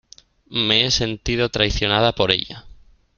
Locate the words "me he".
0.49-0.89